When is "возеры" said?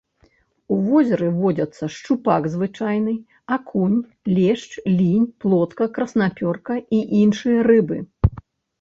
0.85-1.27